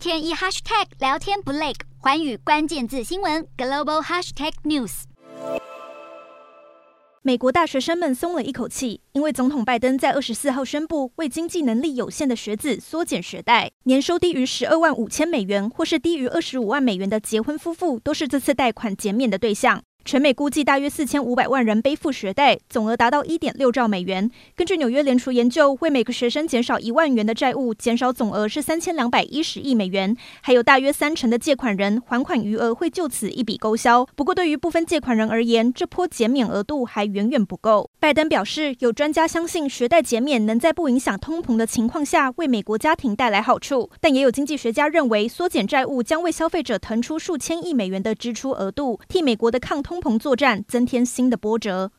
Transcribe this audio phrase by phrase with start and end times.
[0.00, 5.02] 天一 hashtag 聊天不累，环宇关键字新闻 global hashtag news。
[7.20, 19.82] 美国大学生们松了一口气，因为总统拜登在二十四号宣布，为经济能力有限的学子缩减学贷，年收低于十二万五千美元或是低于二十五万美元的结婚夫妇，都是这次贷款减免的对象。
[20.10, 24.28] 全美估计大约四千五百万人背负学贷，总额达到一点六兆美元。
[24.56, 30.16] 根据纽约联储研究，为每个学生减少一万元的债务，减少总额是三千两百一十亿美元。
[30.40, 34.04] 还有大约三成的借款人还款余额会就此一笔勾销。
[34.16, 37.88] 不过，对于部分借款人而言，这波减免额度还远远不够。
[38.00, 49.99] 拜登表示，有专家相信学贷减免能在不影响通膨的情况下为美国家庭带来好处，但也有经济学家认为，缩减债务将为消费者腾出数千亿美元的支出额度，替美国的抗通。
[50.00, 51.92] 通膨作战增添新的波折。